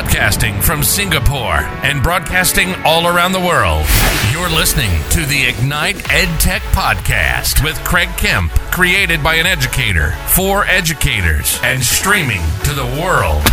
[0.00, 3.84] Podcasting from Singapore and broadcasting all around the world.
[4.32, 10.64] You're listening to the Ignite EdTech Podcast with Craig Kemp, created by an educator for
[10.64, 13.44] educators and streaming to the world.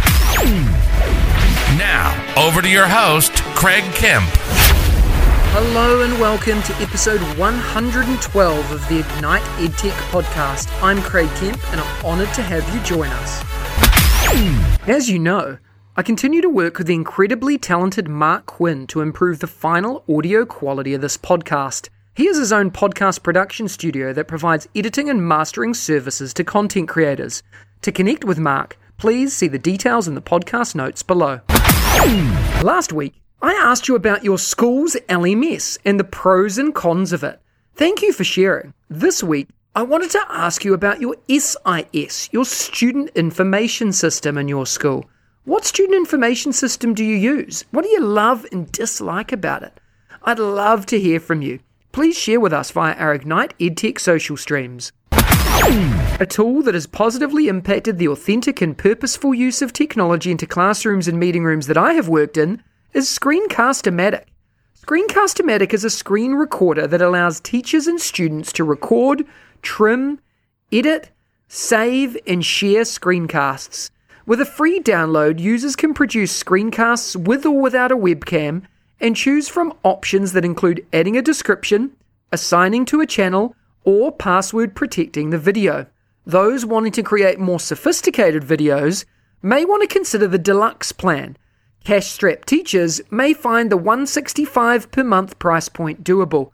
[1.77, 4.29] Now, over to your host, Craig Kemp.
[5.51, 10.71] Hello and welcome to episode 112 of the Ignite EdTech podcast.
[10.81, 13.43] I'm Craig Kemp and I'm honoured to have you join us.
[14.87, 15.57] As you know,
[15.99, 20.45] I continue to work with the incredibly talented Mark Quinn to improve the final audio
[20.45, 21.89] quality of this podcast.
[22.13, 26.87] He has his own podcast production studio that provides editing and mastering services to content
[26.87, 27.41] creators.
[27.81, 31.41] To connect with Mark, please see the details in the podcast notes below.
[32.61, 37.23] Last week, I asked you about your school's LMS and the pros and cons of
[37.23, 37.41] it.
[37.73, 38.75] Thank you for sharing.
[38.87, 44.47] This week, I wanted to ask you about your SIS, your Student Information System in
[44.47, 45.09] your school.
[45.47, 47.63] What student information system do you use?
[47.71, 49.79] What do you love and dislike about it?
[50.23, 51.59] I'd love to hear from you.
[51.93, 54.91] Please share with us via our Ignite EdTech social streams.
[55.13, 61.07] A tool that has positively impacted the authentic and purposeful use of technology into classrooms
[61.07, 62.61] and meeting rooms that I have worked in
[62.93, 64.25] is Screencast-O-Matic.
[64.77, 69.25] Screencast-O-Matic is a screen recorder that allows teachers and students to record,
[69.61, 70.19] trim,
[70.73, 71.11] edit,
[71.47, 73.91] save, and share screencasts.
[74.27, 78.63] With a free download, users can produce screencasts with or without a webcam
[78.99, 81.91] and choose from options that include adding a description,
[82.33, 83.55] assigning to a channel,
[83.85, 85.85] or password protecting the video.
[86.25, 89.05] Those wanting to create more sophisticated videos
[89.41, 91.37] may want to consider the deluxe plan.
[91.85, 96.51] Cash strapped teachers may find the 165 per month price point doable,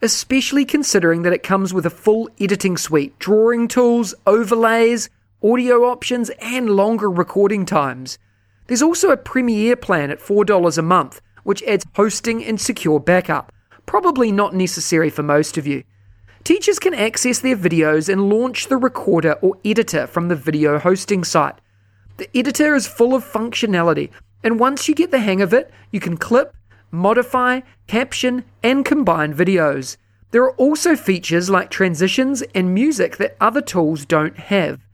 [0.00, 5.10] especially considering that it comes with a full editing suite, drawing tools, overlays,
[5.46, 8.18] audio options, and longer recording times.
[8.66, 13.52] There's also a Premier plan at $4 a month, which adds hosting and secure backup.
[13.86, 15.84] Probably not necessary for most of you.
[16.42, 21.22] Teachers can access their videos and launch the recorder or editor from the video hosting
[21.22, 21.60] site.
[22.16, 24.10] The editor is full of functionality,
[24.42, 26.56] and once you get the hang of it, you can clip,
[26.90, 29.96] modify, caption, and combine videos.
[30.30, 34.85] There are also features like transitions and music that other tools don't have.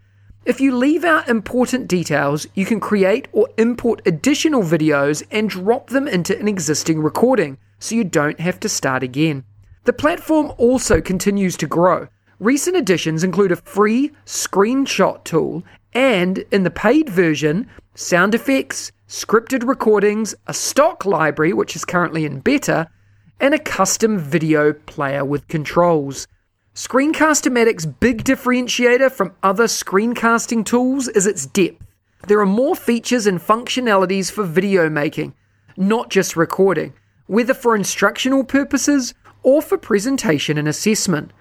[0.45, 5.91] If you leave out important details, you can create or import additional videos and drop
[5.91, 9.45] them into an existing recording so you don't have to start again.
[9.85, 12.09] The platform also continues to grow.
[12.41, 19.65] Recent additions include a free screenshot tool and, in the paid version, sound effects, scripted
[19.65, 22.89] recordings, a stock library, which is currently in beta,
[23.39, 26.27] and a custom video player with controls.
[26.75, 31.87] Screencast-O-Matic's big differentiator from other screencasting tools is its depth.
[32.27, 35.35] There are more features and functionalities for video making,
[35.77, 36.95] not just recording,
[37.27, 39.13] whether for instructional purposes
[39.43, 41.35] or for presentation and assessment.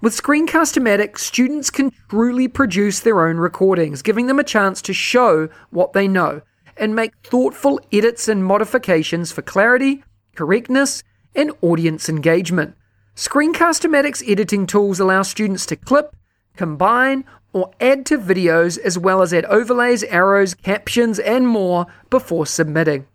[0.00, 5.50] With Screencast-O-Matic, students can truly produce their own recordings, giving them a chance to show
[5.68, 6.40] what they know
[6.78, 10.02] and make thoughtful edits and modifications for clarity,
[10.34, 11.02] correctness,
[11.34, 12.74] and audience engagement.
[13.18, 16.14] Screencast-O-Matic's editing tools allow students to clip,
[16.54, 22.46] combine, or add to videos as well as add overlays, arrows, captions, and more before
[22.46, 23.08] submitting.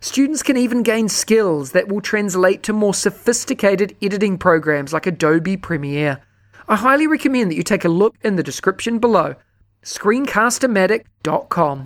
[0.00, 5.58] Students can even gain skills that will translate to more sophisticated editing programs like Adobe
[5.58, 6.22] Premiere.
[6.66, 9.34] I highly recommend that you take a look in the description below.
[9.82, 11.82] Screencast-O-Matic.com.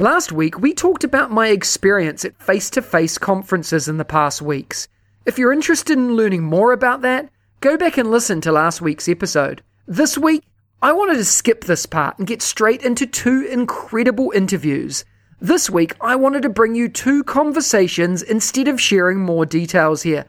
[0.00, 4.40] Last week, we talked about my experience at face to face conferences in the past
[4.40, 4.88] weeks.
[5.26, 7.30] If you're interested in learning more about that,
[7.60, 9.62] go back and listen to last week's episode.
[9.86, 10.44] This week,
[10.82, 15.02] I wanted to skip this part and get straight into two incredible interviews.
[15.40, 20.26] This week, I wanted to bring you two conversations instead of sharing more details here.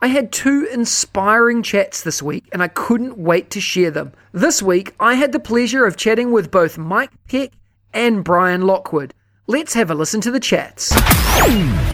[0.00, 4.10] I had two inspiring chats this week and I couldn't wait to share them.
[4.32, 7.52] This week, I had the pleasure of chatting with both Mike Peck
[7.94, 9.14] and Brian Lockwood.
[9.48, 10.90] Let's have a listen to the chats.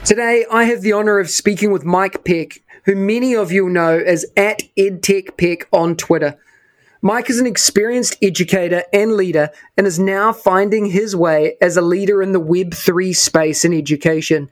[0.06, 3.98] Today, I have the honor of speaking with Mike Peck, who many of you know
[3.98, 6.36] as at EdTechPeck on Twitter.
[7.00, 11.82] Mike is an experienced educator and leader and is now finding his way as a
[11.82, 14.50] leader in the Web3 space in education.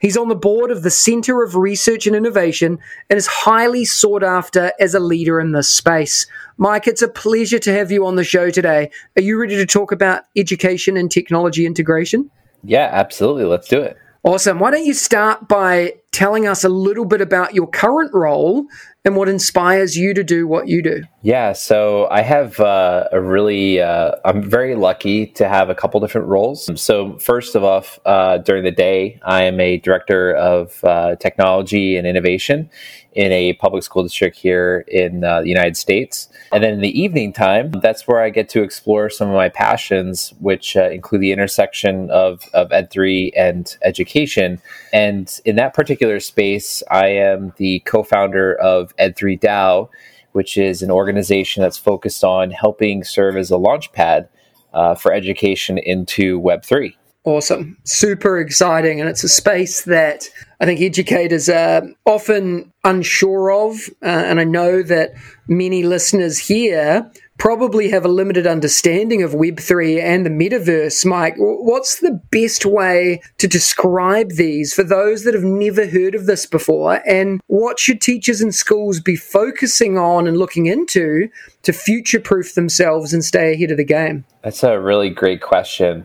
[0.00, 2.78] He's on the board of the Center of Research and Innovation
[3.10, 6.26] and is highly sought after as a leader in this space.
[6.56, 8.90] Mike, it's a pleasure to have you on the show today.
[9.16, 12.30] Are you ready to talk about education and technology integration?
[12.62, 13.44] Yeah, absolutely.
[13.44, 13.96] Let's do it.
[14.22, 14.58] Awesome.
[14.58, 18.66] Why don't you start by telling us a little bit about your current role
[19.04, 21.02] and what inspires you to do what you do.
[21.22, 26.00] Yeah, so I have uh, a really, uh, I'm very lucky to have a couple
[26.00, 26.70] different roles.
[26.80, 31.96] So, first of all, uh, during the day, I am a director of uh, technology
[31.96, 32.70] and innovation
[33.12, 36.28] in a public school district here in uh, the United States.
[36.52, 39.48] And then in the evening time, that's where I get to explore some of my
[39.48, 44.60] passions, which uh, include the intersection of, of Ed3 and education.
[44.92, 49.88] And in that particular space, I am the co founder of Ed3 DAO,
[50.32, 54.28] which is an organization that's focused on helping serve as a launchpad
[54.72, 56.94] uh, for education into Web3.
[57.24, 57.76] Awesome.
[57.84, 58.98] Super exciting.
[59.00, 60.24] And it's a space that
[60.60, 63.90] I think educators are often unsure of.
[64.02, 65.12] Uh, and I know that
[65.46, 67.10] many listeners here
[67.40, 71.06] probably have a limited understanding of Web3 and the metaverse.
[71.06, 76.26] Mike, what's the best way to describe these for those that have never heard of
[76.26, 77.00] this before?
[77.08, 81.30] And what should teachers and schools be focusing on and looking into
[81.62, 84.26] to future proof themselves and stay ahead of the game?
[84.44, 86.04] That's a really great question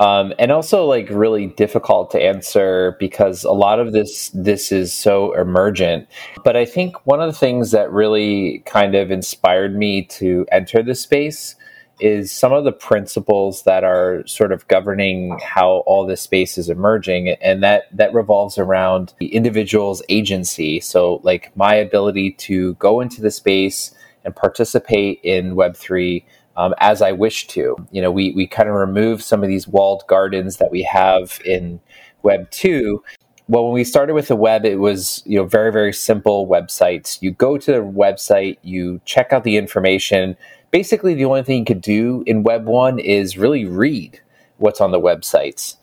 [0.00, 4.92] um, and also like really difficult to answer because a lot of this this is
[4.92, 6.08] so emergent.
[6.42, 10.82] But I think one of the things that really kind of inspired me to enter
[10.82, 11.54] the space
[12.00, 16.70] is some of the principles that are sort of governing how all this space is
[16.70, 23.02] emerging and that that revolves around the individual's agency so like my ability to go
[23.02, 23.94] into the space
[24.24, 26.24] and participate in web3
[26.60, 27.74] um, as I wish to.
[27.90, 31.40] You know, we, we kind of remove some of these walled gardens that we have
[31.44, 31.80] in
[32.22, 33.02] Web 2.
[33.48, 37.20] Well, when we started with the web, it was you know very very simple websites.
[37.20, 40.36] You go to the website, you check out the information.
[40.70, 44.20] Basically, the only thing you could do in Web one is really read
[44.58, 45.76] what's on the websites.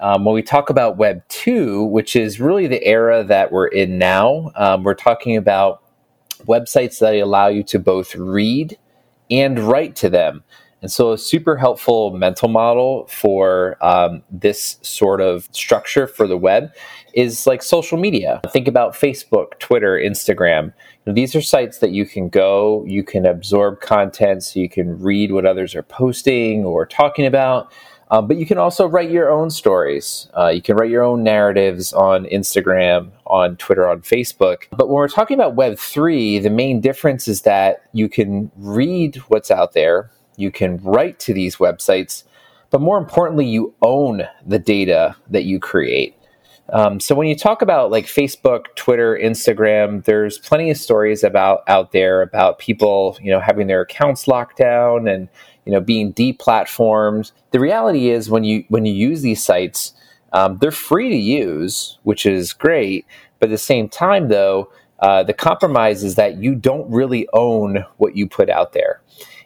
[0.00, 3.96] Um, when we talk about Web 2, which is really the era that we're in
[3.96, 5.82] now, um, we're talking about
[6.46, 8.76] websites that allow you to both read
[9.30, 10.42] and write to them.
[10.82, 16.36] And so, a super helpful mental model for um, this sort of structure for the
[16.36, 16.72] web
[17.14, 18.40] is like social media.
[18.52, 20.72] Think about Facebook, Twitter, Instagram.
[21.06, 24.98] Know, these are sites that you can go, you can absorb content, so you can
[25.00, 27.72] read what others are posting or talking about.
[28.10, 30.28] Um, but you can also write your own stories.
[30.36, 34.64] Uh, you can write your own narratives on Instagram, on Twitter, on Facebook.
[34.70, 39.50] But when we're talking about Web3, the main difference is that you can read what's
[39.50, 42.22] out there, you can write to these websites,
[42.70, 46.16] but more importantly, you own the data that you create.
[46.72, 51.62] Um, so when you talk about like Facebook, Twitter, Instagram, there's plenty of stories about
[51.68, 55.28] out there about people, you know, having their accounts locked down and
[55.66, 57.32] you know being deplatformed.
[57.50, 59.92] The reality is when you when you use these sites,
[60.32, 63.04] um, they're free to use, which is great.
[63.38, 64.70] But at the same time, though,
[65.00, 69.02] uh, the compromise is that you don't really own what you put out there.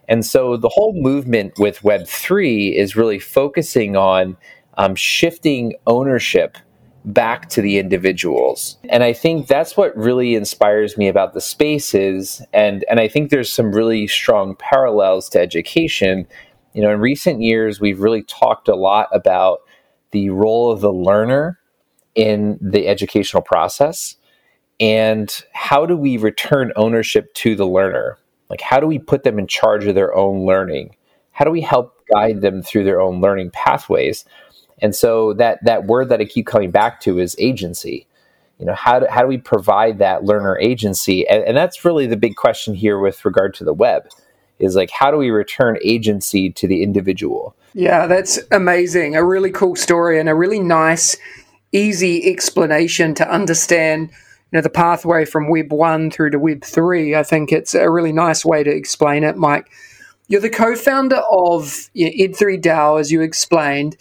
[0.08, 4.36] And so the whole movement with Web3 is really focusing on
[4.76, 6.56] um, shifting ownership
[7.04, 8.76] back to the individuals.
[8.88, 13.30] And I think that's what really inspires me about the spaces and and I think
[13.30, 16.26] there's some really strong parallels to education.
[16.74, 19.60] You know, in recent years we've really talked a lot about
[20.10, 21.58] the role of the learner
[22.14, 24.16] in the educational process
[24.78, 28.18] and how do we return ownership to the learner?
[28.50, 30.96] Like how do we put them in charge of their own learning?
[31.32, 34.24] How do we help guide them through their own learning pathways?
[34.82, 38.06] And so that that word that I keep coming back to is agency.
[38.58, 41.26] You know, how do, how do we provide that learner agency?
[41.28, 44.08] And, and that's really the big question here with regard to the web
[44.58, 47.56] is like how do we return agency to the individual?
[47.72, 49.16] Yeah, that's amazing.
[49.16, 51.16] A really cool story and a really nice,
[51.72, 57.14] easy explanation to understand you know the pathway from web 1 through to web 3
[57.14, 59.70] i think it's a really nice way to explain it mike
[60.26, 63.96] you're the co-founder of ed3 dao as you explained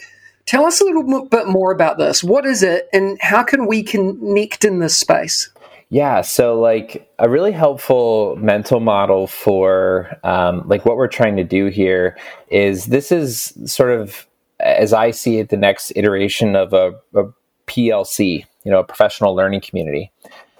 [0.50, 2.24] Tell us a little bit more about this.
[2.24, 5.48] What is it, and how can we connect in this space?
[5.90, 11.44] Yeah, so like a really helpful mental model for um, like what we're trying to
[11.44, 14.26] do here is this is sort of
[14.58, 17.26] as I see it the next iteration of a, a
[17.68, 20.10] PLC, you know, a professional learning community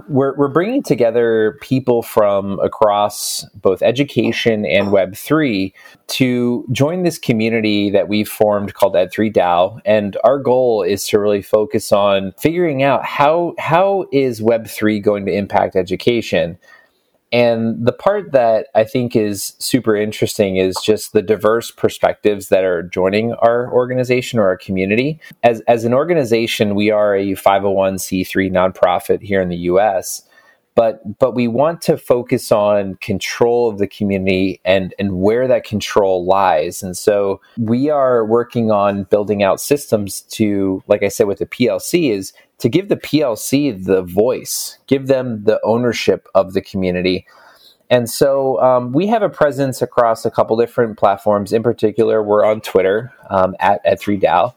[0.09, 5.73] we're, we're bringing together people from across both education and Web3
[6.09, 9.81] to join this community that we've formed called Ed3 DAO.
[9.85, 15.27] And our goal is to really focus on figuring out how, how is Web3 going
[15.27, 16.59] to impact education?
[17.33, 22.65] And the part that I think is super interesting is just the diverse perspectives that
[22.65, 25.21] are joining our organization or our community.
[25.45, 30.23] As, as an organization, we are a 501c3 nonprofit here in the US
[30.75, 35.65] but but we want to focus on control of the community and and where that
[35.65, 41.27] control lies and so we are working on building out systems to like i said
[41.27, 46.53] with the plc is to give the plc the voice give them the ownership of
[46.53, 47.27] the community.
[47.93, 51.53] And so um, we have a presence across a couple different platforms.
[51.53, 54.55] In particular we're on twitter um, at, at 3dao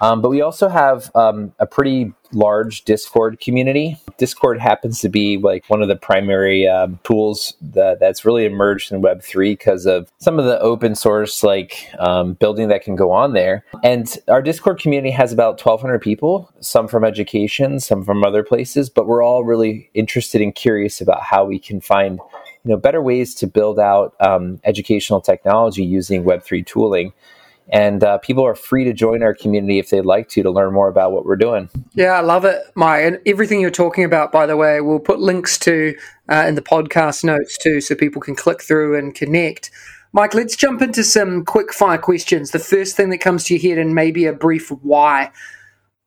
[0.00, 3.96] um, but we also have um, a pretty large Discord community.
[4.18, 8.92] Discord happens to be like one of the primary um, tools that, that's really emerged
[8.92, 13.10] in Web3 because of some of the open source like um, building that can go
[13.10, 13.64] on there.
[13.82, 18.88] And our Discord community has about 1,200 people, some from education, some from other places,
[18.88, 22.20] but we're all really interested and curious about how we can find
[22.64, 27.12] you know better ways to build out um, educational technology using Web3 tooling
[27.70, 30.72] and uh, people are free to join our community if they'd like to to learn
[30.72, 31.68] more about what we're doing.
[31.94, 33.04] Yeah, I love it, Mike.
[33.04, 35.94] And everything you're talking about, by the way, we'll put links to
[36.28, 39.70] uh, in the podcast notes too, so people can click through and connect.
[40.12, 42.50] Mike, let's jump into some quick fire questions.
[42.50, 45.30] The first thing that comes to your head, and maybe a brief why.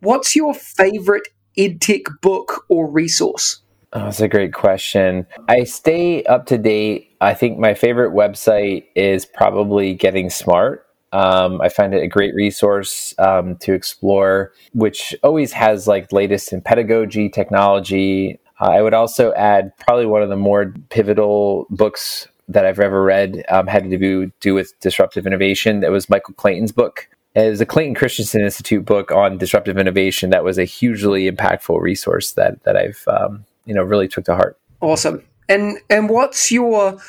[0.01, 3.62] What's your favorite EdTech book or resource?
[3.93, 5.27] Oh, that's a great question.
[5.48, 7.15] I stay up to date.
[7.22, 10.83] I think my favorite website is probably Getting Smart.
[11.13, 16.51] Um, I find it a great resource um, to explore, which always has like latest
[16.51, 18.39] in pedagogy, technology.
[18.60, 23.03] Uh, I would also add probably one of the more pivotal books that I've ever
[23.03, 25.82] read um, had to do, do with disruptive innovation.
[25.82, 27.08] That was Michael Clayton's book.
[27.36, 30.32] It was a Clayton Christensen Institute book on disruptive innovation.
[30.32, 34.36] That was a hugely impactful resource that that I've um, you know really took to
[34.36, 34.58] heart.
[34.82, 35.24] Awesome.
[35.50, 37.00] And and what's your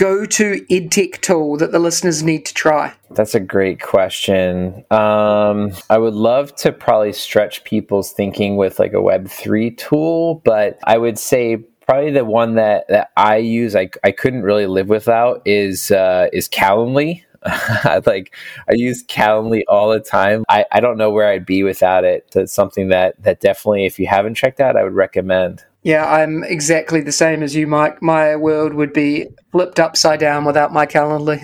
[0.00, 2.94] go to edtech tool that the listeners need to try?
[3.10, 4.82] That's a great question.
[4.90, 10.78] Um, I would love to probably stretch people's thinking with like a Web3 tool, but
[10.84, 14.88] I would say probably the one that, that I use, I, I couldn't really live
[14.88, 17.22] without is, uh, is Calendly.
[18.06, 18.34] like
[18.68, 20.44] I use Calendly all the time.
[20.48, 22.26] I, I don't know where I'd be without it.
[22.32, 25.62] So it's something that, that definitely, if you haven't checked out, I would recommend.
[25.82, 28.02] Yeah, I'm exactly the same as you, Mike.
[28.02, 31.40] My world would be flipped upside down without my Calendly.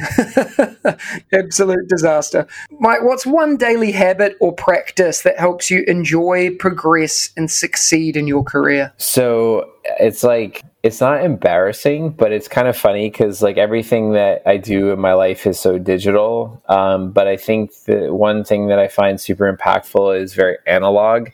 [1.32, 2.46] Absolute disaster.
[2.78, 8.26] Mike, what's one daily habit or practice that helps you enjoy, progress, and succeed in
[8.26, 8.92] your career?
[8.98, 14.42] So it's like, it's not embarrassing, but it's kind of funny because like everything that
[14.44, 16.62] I do in my life is so digital.
[16.68, 21.30] Um, but I think the one thing that I find super impactful is very analog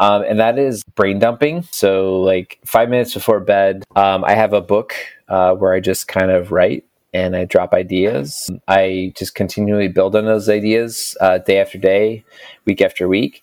[0.00, 1.62] um, and that is brain dumping.
[1.70, 4.94] So, like five minutes before bed, um, I have a book
[5.28, 8.50] uh, where I just kind of write and I drop ideas.
[8.68, 12.24] I just continually build on those ideas uh, day after day,
[12.64, 13.42] week after week.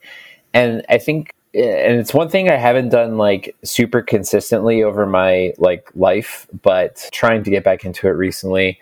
[0.54, 5.54] And I think, and it's one thing I haven't done like super consistently over my
[5.58, 8.80] like life, but trying to get back into it recently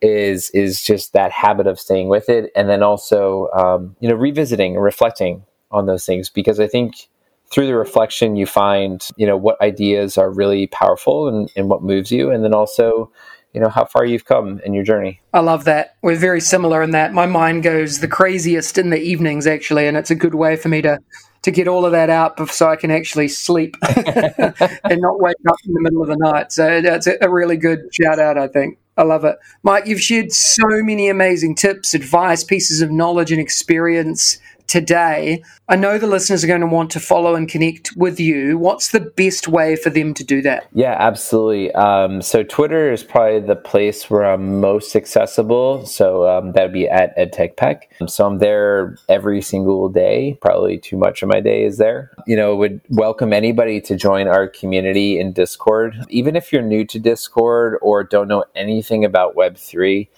[0.00, 4.14] is is just that habit of staying with it and then also um, you know
[4.14, 7.08] revisiting and reflecting on those things because I think
[7.50, 11.82] through the reflection you find you know what ideas are really powerful and, and what
[11.82, 13.10] moves you and then also
[13.54, 15.20] you know how far you've come in your journey.
[15.32, 15.96] I love that.
[16.02, 17.14] We're very similar in that.
[17.14, 20.68] My mind goes the craziest in the evenings actually and it's a good way for
[20.68, 20.98] me to
[21.42, 25.56] to get all of that out so i can actually sleep and not wake up
[25.64, 26.50] in the middle of the night.
[26.52, 28.78] So that's a really good shout out i think.
[28.98, 29.36] I love it.
[29.62, 35.42] Mike, you've shared so many amazing tips, advice, pieces of knowledge and experience today.
[35.68, 38.58] I know the listeners are going to want to follow and connect with you.
[38.58, 40.68] What's the best way for them to do that?
[40.72, 41.72] Yeah, absolutely.
[41.72, 45.84] Um, so Twitter is probably the place where I'm most accessible.
[45.86, 48.08] So um, that'd be at EdTechPeck.
[48.08, 50.38] So I'm there every single day.
[50.40, 52.12] Probably too much of my day is there.
[52.26, 55.96] You know, would welcome anybody to join our community in Discord.
[56.10, 60.08] Even if you're new to Discord or don't know anything about Web3,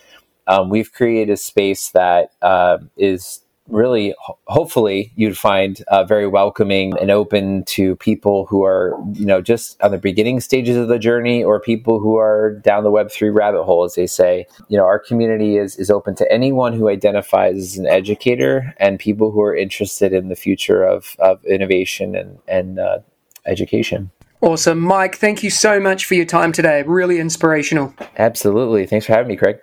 [0.47, 4.15] um, we've created a space that uh, is really
[4.47, 9.81] hopefully you'd find uh, very welcoming and open to people who are you know just
[9.83, 13.63] on the beginning stages of the journey or people who are down the web3 rabbit
[13.65, 14.47] hole as they say.
[14.69, 18.99] You know our community is is open to anyone who identifies as an educator and
[18.99, 22.99] people who are interested in the future of of innovation and and uh,
[23.47, 24.11] education.
[24.43, 24.81] Awesome.
[24.81, 26.83] Mike thank you so much for your time today.
[26.83, 27.95] Really inspirational.
[28.19, 28.87] Absolutely.
[28.87, 29.61] Thanks for having me craig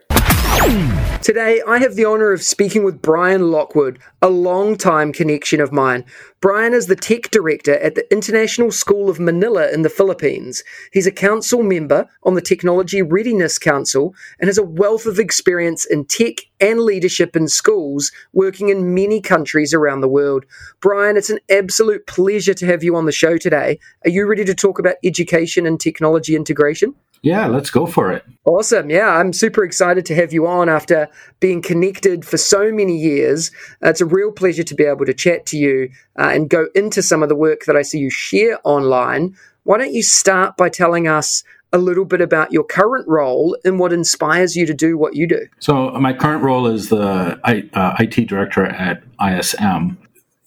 [1.21, 6.05] Today, I have the honour of speaking with Brian Lockwood, a long-time connection of mine.
[6.39, 10.63] Brian is the tech director at the International School of Manila in the Philippines.
[10.91, 15.85] He's a council member on the Technology Readiness Council and has a wealth of experience
[15.85, 20.45] in tech and leadership in schools, working in many countries around the world.
[20.79, 23.79] Brian, it's an absolute pleasure to have you on the show today.
[24.05, 26.93] Are you ready to talk about education and technology integration?
[27.21, 28.23] Yeah, let's go for it.
[28.45, 28.89] Awesome.
[28.89, 31.09] Yeah, I'm super excited to have you on after
[31.39, 33.51] being connected for so many years.
[33.83, 36.67] Uh, it's a real pleasure to be able to chat to you uh, and go
[36.75, 39.35] into some of the work that I see you share online.
[39.63, 41.43] Why don't you start by telling us
[41.73, 45.27] a little bit about your current role and what inspires you to do what you
[45.27, 45.47] do?
[45.59, 49.97] So, my current role is the uh, IT director at ISM.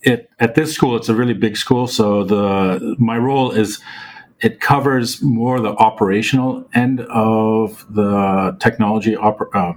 [0.03, 3.79] It, at this school, it's a really big school, so the my role is
[4.41, 9.75] it covers more the operational end of the technology oper- uh,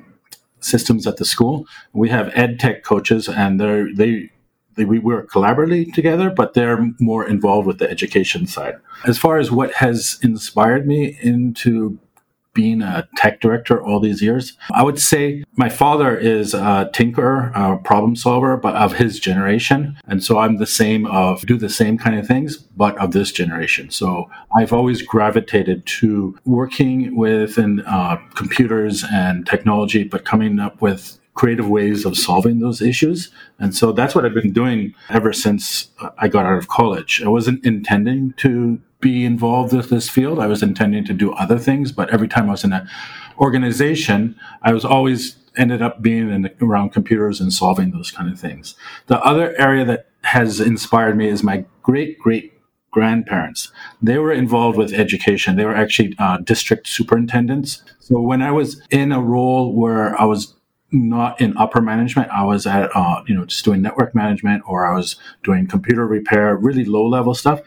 [0.59, 1.67] systems at the school.
[1.91, 4.29] We have ed tech coaches, and they're, they
[4.75, 8.75] they we work collaboratively together, but they're more involved with the education side.
[9.05, 11.99] As far as what has inspired me into
[12.53, 14.57] being a tech director all these years.
[14.71, 19.97] I would say my father is a tinkerer, a problem solver, but of his generation.
[20.05, 23.31] And so I'm the same of do the same kind of things, but of this
[23.31, 23.89] generation.
[23.89, 31.19] So I've always gravitated to working with uh, computers and technology, but coming up with
[31.33, 33.31] creative ways of solving those issues.
[33.57, 37.23] And so that's what I've been doing ever since I got out of college.
[37.23, 40.39] I wasn't intending to be involved with this field.
[40.39, 42.89] I was intending to do other things, but every time I was in an
[43.37, 48.39] organization, I was always ended up being in, around computers and solving those kind of
[48.39, 48.75] things.
[49.07, 52.53] The other area that has inspired me is my great great
[52.89, 53.71] grandparents.
[54.01, 55.55] They were involved with education.
[55.55, 57.83] They were actually uh, district superintendents.
[57.99, 60.55] So when I was in a role where I was
[60.93, 62.29] not in upper management.
[62.29, 66.05] I was at, uh, you know, just doing network management or I was doing computer
[66.05, 67.61] repair, really low level stuff.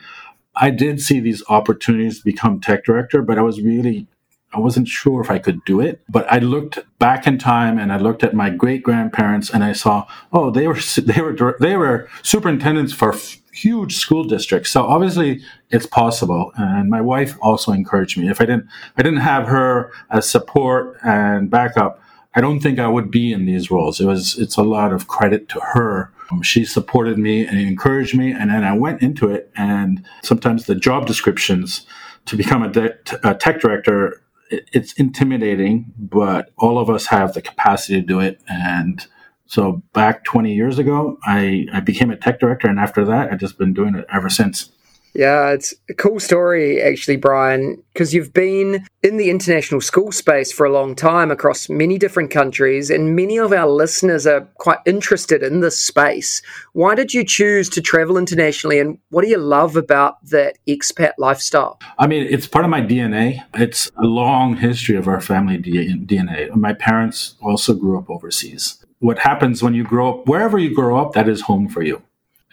[0.57, 4.07] I did see these opportunities to become tech director, but I was really
[4.53, 7.93] I wasn't sure if I could do it, but I looked back in time and
[7.93, 11.77] I looked at my great grandparents and I saw, oh, they were they were they
[11.77, 13.15] were superintendents for
[13.53, 14.71] huge school districts.
[14.71, 16.53] So obviously, it's possible.
[16.57, 18.31] And my wife also encouraged me.
[18.31, 22.01] If I didn't I didn't have her as support and backup,
[22.35, 24.01] I don't think I would be in these roles.
[24.01, 28.17] It was it's a lot of credit to her Um, she supported me and encouraged
[28.17, 29.51] me, and then I went into it.
[29.57, 31.87] And sometimes the job descriptions
[32.27, 37.35] to become a, de- a tech director, it, it's intimidating, but all of us have
[37.35, 38.41] the capacity to do it.
[38.49, 39.07] And
[39.47, 43.41] so back 20 years ago, I, I became a tech director, and after that, I've
[43.41, 44.71] just been doing it ever since.
[45.17, 50.53] Yeah, it's a cool story, actually, Brian, because you've been in the international school space
[50.53, 54.79] for a long time across many different countries, and many of our listeners are quite
[54.85, 56.43] interested in this space.
[56.75, 61.13] Why did you choose to travel internationally, and what do you love about that expat
[61.17, 61.81] lifestyle?
[61.99, 63.43] I mean, it's part of my DNA.
[63.55, 66.55] It's a long history of our family DNA.
[66.55, 68.85] My parents also grew up overseas.
[68.99, 72.03] What happens when you grow up, wherever you grow up, that is home for you.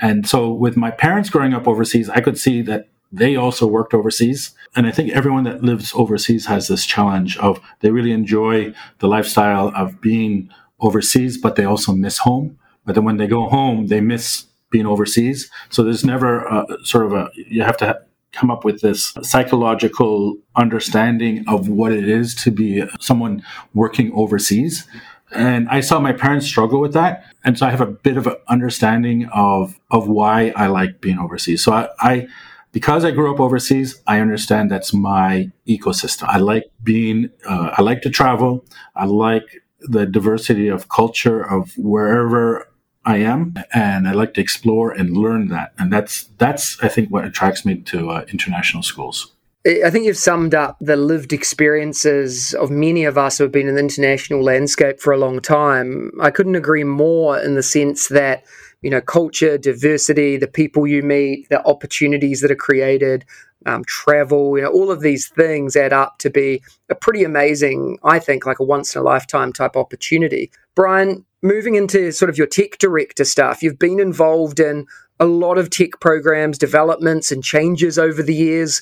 [0.02, 3.94] And so with my parents growing up overseas, I could see that they also worked
[3.94, 4.56] overseas.
[4.76, 9.08] And I think everyone that lives overseas has this challenge of they really enjoy the
[9.08, 12.58] lifestyle of being overseas, but they also miss home.
[12.86, 15.50] But then when they go home, they miss being overseas.
[15.70, 18.02] So there's never a, sort of a, you have to
[18.34, 23.44] come up with this psychological understanding of what it is to be someone
[23.76, 24.88] working overseas.
[25.34, 27.26] And I saw my parents struggle with that.
[27.44, 31.20] And so I have a bit of an understanding of, of why I like being
[31.20, 31.64] overseas.
[31.64, 32.28] So I, I,
[32.72, 36.28] because I grew up overseas, I understand that's my ecosystem.
[36.28, 38.66] I like being, uh, I like to travel.
[38.96, 42.68] I like the diversity of culture of wherever
[43.06, 45.74] I am, and I like to explore and learn that.
[45.78, 49.34] And that's, that's, I think, what attracts me to uh, international schools.
[49.66, 53.70] I think you've summed up the lived experiences of many of us who have been
[53.70, 56.12] in the international landscape for a long time.
[56.22, 58.44] I couldn't agree more in the sense that,
[58.82, 63.24] you know, culture, diversity, the people you meet, the opportunities that are created,
[63.66, 67.98] um, travel, you know, all of these things add up to be a pretty amazing,
[68.04, 70.52] I think, like a once in a lifetime type opportunity.
[70.76, 74.88] Brian, moving into sort of your tech director stuff, you've been involved in
[75.22, 78.82] a lot of tech programs, developments, and changes over the years.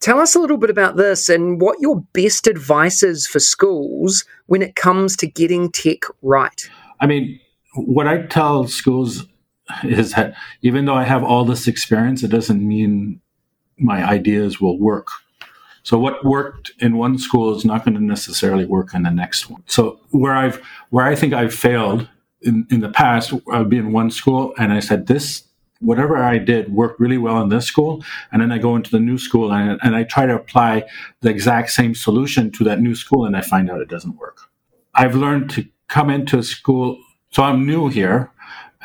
[0.00, 4.24] Tell us a little bit about this and what your best advice is for schools
[4.46, 6.68] when it comes to getting tech right.
[7.00, 7.40] I mean,
[7.74, 9.26] what I tell schools
[9.84, 13.20] is that even though I have all this experience, it doesn't mean
[13.78, 15.08] my ideas will work.
[15.82, 19.48] So what worked in one school is not going to necessarily work in the next
[19.48, 19.62] one.
[19.66, 22.08] So where I've where I think I've failed
[22.42, 25.44] in, in the past, I'd be in one school and I said this
[25.80, 29.00] whatever I did worked really well in this school, and then I go into the
[29.00, 30.84] new school and, and I try to apply
[31.20, 34.38] the exact same solution to that new school, and I find out it doesn't work.
[34.94, 36.98] I've learned to come into a school,
[37.30, 38.30] so I'm new here,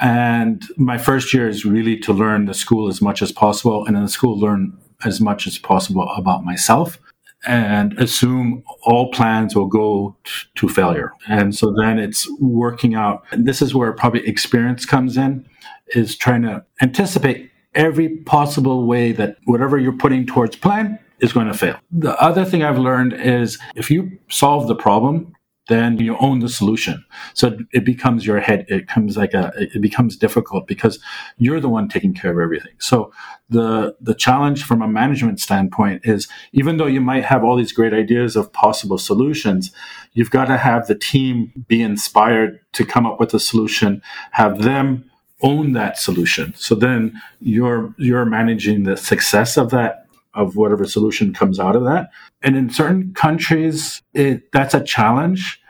[0.02, 3.96] and my first year is really to learn the school as much as possible, and
[3.96, 7.00] in the school learn as much as possible about myself
[7.48, 11.12] and assume all plans will go t- to failure.
[11.28, 13.24] And so then it's working out.
[13.32, 15.48] This is where probably experience comes in,
[15.96, 21.48] is trying to anticipate every possible way that whatever you're putting towards plan is going
[21.48, 21.78] to fail.
[21.92, 25.34] The other thing I've learned is if you solve the problem,
[25.68, 27.06] then you own the solution.
[27.34, 28.66] So it becomes your head.
[28.68, 31.00] It comes like a, it becomes difficult because
[31.38, 32.74] you're the one taking care of everything.
[32.80, 33.14] So
[33.48, 37.72] the, the challenge from a management standpoint is even though you might have all these
[37.72, 39.72] great ideas of possible solutions,
[40.14, 44.02] you've got to have the team be inspired to come up with a solution,
[44.32, 45.11] have them
[45.42, 46.54] own that solution.
[46.56, 51.84] So then you're, you're managing the success of that of whatever solution comes out of
[51.84, 52.10] that.
[52.42, 55.62] And in certain countries, it, that's a challenge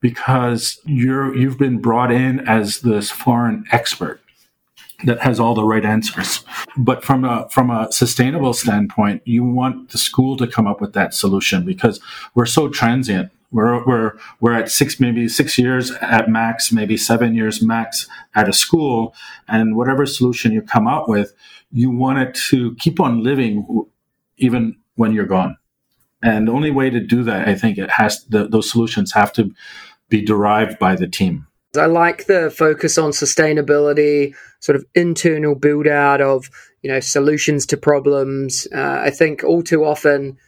[0.00, 4.20] because you're you've been brought in as this foreign expert
[5.04, 6.44] that has all the right answers.
[6.76, 10.92] But from a from a sustainable standpoint, you want the school to come up with
[10.94, 12.00] that solution because
[12.34, 13.30] we're so transient.
[13.50, 18.48] We're we're we're at six maybe six years at max, maybe seven years max at
[18.48, 19.14] a school,
[19.46, 21.32] and whatever solution you come up with,
[21.72, 23.86] you want it to keep on living
[24.36, 25.56] even when you're gone.
[26.22, 29.32] And the only way to do that, I think, it has the, those solutions have
[29.34, 29.54] to
[30.08, 31.46] be derived by the team.
[31.76, 36.50] I like the focus on sustainability, sort of internal build out of
[36.82, 38.66] you know solutions to problems.
[38.74, 40.38] Uh, I think all too often,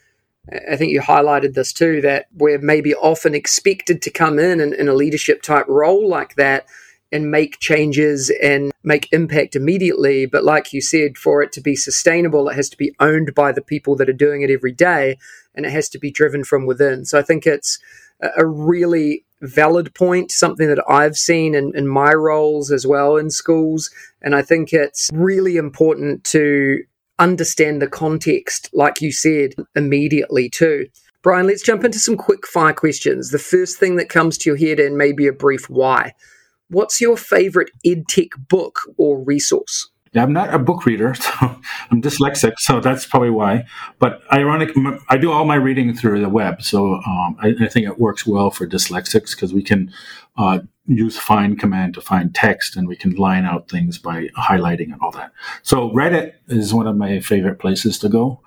[0.69, 4.73] I think you highlighted this too that we're maybe often expected to come in, in
[4.73, 6.65] in a leadership type role like that
[7.11, 10.25] and make changes and make impact immediately.
[10.25, 13.51] But like you said, for it to be sustainable, it has to be owned by
[13.51, 15.17] the people that are doing it every day,
[15.53, 17.05] and it has to be driven from within.
[17.05, 17.79] So I think it's
[18.37, 23.29] a really valid point, something that I've seen in, in my roles as well in
[23.29, 23.89] schools.
[24.21, 26.83] And I think it's really important to
[27.21, 30.87] understand the context, like you said, immediately too.
[31.21, 33.29] Brian, let's jump into some quick fire questions.
[33.29, 36.13] The first thing that comes to your head and maybe a brief why.
[36.69, 39.89] What's your favorite EdTech book or resource?
[40.13, 41.31] Yeah, I'm not a book reader, so
[41.91, 43.65] I'm dyslexic, so that's probably why.
[43.99, 44.71] But ironic,
[45.09, 48.25] I do all my reading through the web, so um, I, I, think it works
[48.25, 49.93] well for dyslexics because we can
[50.37, 50.59] uh,
[50.95, 55.01] use find command to find text, and we can line out things by highlighting and
[55.01, 55.31] all that.
[55.63, 58.41] So Reddit is one of my favorite places to go.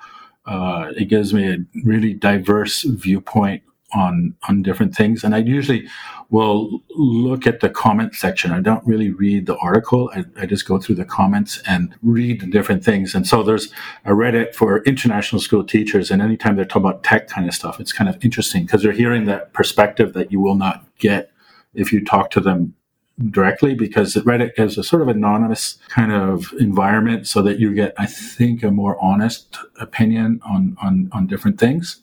[0.47, 3.63] Uh, it gives me a really diverse viewpoint
[3.95, 5.89] on on different things and i usually
[6.31, 10.67] will look at the comment section i don't really read the article I, I, just
[10.67, 13.73] go through the comments and read the different things and so there's
[14.05, 17.79] a reddit for international school teachers and anytime they're talking about tech kind of stuff
[17.79, 21.31] it's kind of interesting because they're hearing that perspective that you will not get
[21.75, 22.75] if you talk to them
[23.31, 27.95] directly because reddit gives a sort of anonymous kind of environment so that you get
[27.97, 32.03] i think a more honest opinion on on on different things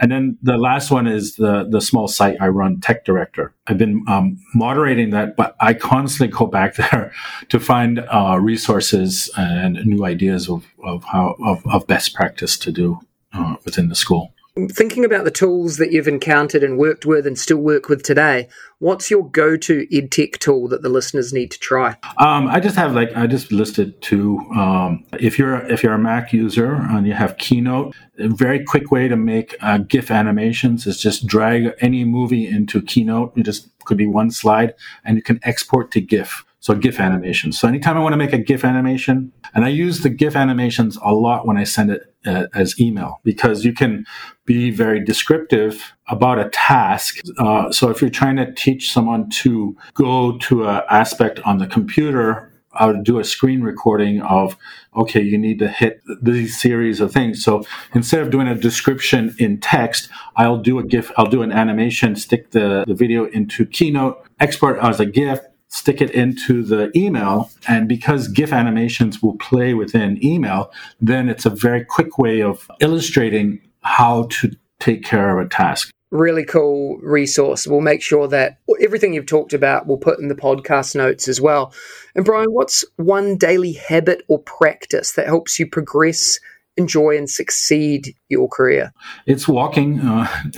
[0.00, 3.52] and then the last one is the the small site I run, Tech Director.
[3.66, 7.12] I've been um, moderating that, but I constantly go back there
[7.50, 12.72] to find uh, resources and new ideas of, of how of, of best practice to
[12.72, 12.98] do
[13.34, 14.32] uh, within the school.
[14.68, 18.48] Thinking about the tools that you've encountered and worked with and still work with today,
[18.78, 21.96] what's your go-to edtech tool that the listeners need to try?
[22.18, 24.38] Um, I just have like I just listed two.
[24.56, 28.90] Um, if you're if you're a Mac user and you have Keynote, a very quick
[28.90, 33.36] way to make uh, GIF animations is just drag any movie into Keynote.
[33.36, 36.44] You just could be one slide, and you can export to GIF.
[36.60, 37.58] So GIF animations.
[37.58, 40.98] So anytime I want to make a GIF animation, and I use the GIF animations
[41.02, 44.04] a lot when I send it uh, as email because you can
[44.44, 47.18] be very descriptive about a task.
[47.38, 51.66] Uh, so if you're trying to teach someone to go to an aspect on the
[51.66, 54.56] computer, I would do a screen recording of,
[54.94, 57.42] okay, you need to hit these series of things.
[57.42, 61.52] So instead of doing a description in text, I'll do a GIF, I'll do an
[61.52, 65.40] animation, stick the, the video into Keynote, export as a GIF,
[65.70, 67.50] stick it into the email.
[67.66, 72.70] And because GIF animations will play within email, then it's a very quick way of
[72.80, 75.90] illustrating how to take care of a task.
[76.10, 77.68] Really cool resource.
[77.68, 81.40] We'll make sure that everything you've talked about we'll put in the podcast notes as
[81.40, 81.72] well.
[82.16, 86.40] And Brian, what's one daily habit or practice that helps you progress
[86.76, 88.92] enjoy and succeed your career?
[89.26, 90.00] It's walking.
[90.00, 90.26] Uh,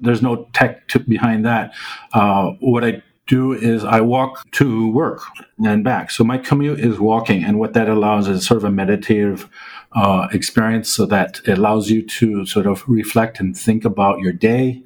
[0.00, 1.74] there's no tech behind that.
[2.14, 5.22] Uh, what I do is I walk to work
[5.64, 6.10] and back.
[6.10, 9.48] So my commute is walking, and what that allows is sort of a meditative
[9.92, 14.32] uh, experience, so that it allows you to sort of reflect and think about your
[14.32, 14.82] day.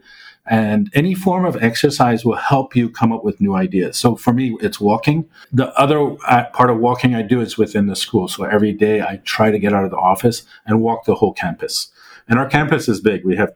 [0.51, 3.99] And any form of exercise will help you come up with new ideas.
[3.99, 5.29] So for me, it's walking.
[5.53, 8.29] The other uh, part of walking I do is within the school.
[8.29, 11.35] So every day I try to get out of the office and walk the whole
[11.35, 11.89] campus.
[12.29, 13.27] And our campus is big.
[13.27, 13.55] We have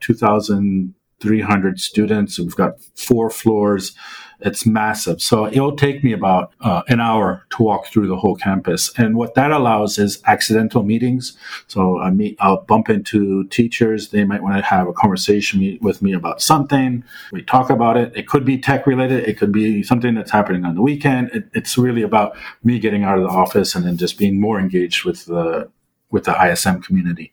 [1.23, 2.37] 2,300 students.
[2.37, 3.95] We've got four floors.
[4.41, 5.21] It's massive.
[5.21, 8.91] So it'll take me about uh, an hour to walk through the whole campus.
[8.97, 11.37] And what that allows is accidental meetings.
[11.67, 14.09] So I meet, I'll bump into teachers.
[14.09, 17.05] They might want to have a conversation with me about something.
[17.31, 18.11] We talk about it.
[18.15, 19.23] It could be tech related.
[19.23, 21.29] It could be something that's happening on the weekend.
[21.31, 24.59] It, it's really about me getting out of the office and then just being more
[24.59, 25.69] engaged with the,
[26.11, 27.32] with the ISM community.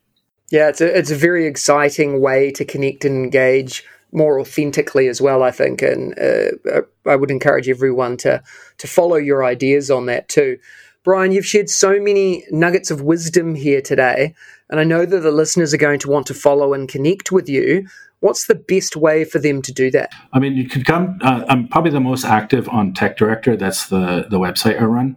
[0.50, 5.20] Yeah, it's a, it's a very exciting way to connect and engage more authentically as
[5.20, 5.82] well, I think.
[5.82, 8.42] And uh, I would encourage everyone to
[8.78, 10.58] to follow your ideas on that too.
[11.02, 14.34] Brian, you've shared so many nuggets of wisdom here today,
[14.68, 17.48] and I know that the listeners are going to want to follow and connect with
[17.48, 17.86] you.
[18.18, 20.10] What's the best way for them to do that?
[20.34, 21.18] I mean, you could come.
[21.22, 23.56] Uh, I'm probably the most active on Tech Director.
[23.56, 25.16] That's the the website I run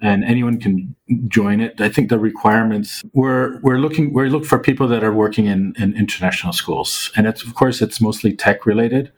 [0.00, 0.94] and anyone can
[1.28, 1.80] join it.
[1.80, 5.74] I think the requirements we're we're looking we're looking for people that are working in,
[5.78, 9.12] in international schools, and it's of course it's mostly tech related.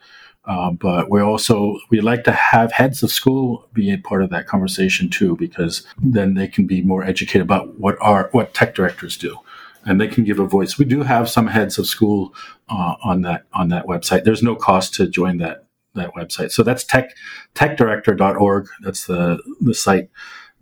[0.44, 4.30] Uh, but we also we like to have heads of school be a part of
[4.30, 8.74] that conversation too, because then they can be more educated about what are what tech
[8.74, 9.36] directors do,
[9.84, 10.78] and they can give a voice.
[10.78, 12.34] We do have some heads of school
[12.68, 14.24] uh, on that on that website.
[14.24, 16.50] There's no cost to join that that website.
[16.50, 17.14] So that's tech
[17.54, 18.68] techdirector.org.
[18.82, 20.10] That's the the site.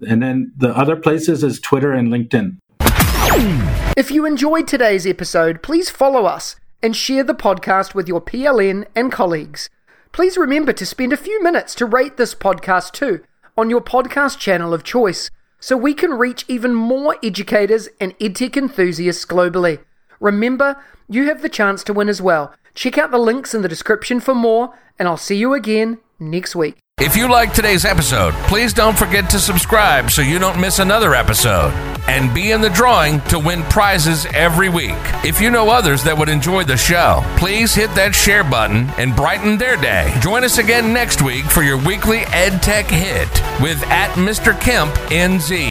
[0.06, 2.56] And then the other places is Twitter and LinkedIn.
[3.96, 8.86] If you enjoyed today's episode, please follow us and share the podcast with your PLN
[8.94, 9.68] and colleagues.
[10.12, 13.22] Please remember to spend a few minutes to rate this podcast too
[13.56, 18.56] on your podcast channel of choice so we can reach even more educators and edtech
[18.56, 19.78] enthusiasts globally.
[20.18, 22.54] Remember, you have the chance to win as well.
[22.74, 26.56] Check out the links in the description for more, and I'll see you again next
[26.56, 26.76] week.
[27.00, 31.14] If you like today's episode, please don't forget to subscribe so you don't miss another
[31.14, 31.72] episode.
[32.06, 34.98] And be in the drawing to win prizes every week.
[35.24, 39.16] If you know others that would enjoy the show, please hit that share button and
[39.16, 40.14] brighten their day.
[40.20, 43.30] Join us again next week for your weekly EdTech hit
[43.62, 44.58] with at Mr.
[44.60, 45.68] Kemp NZ.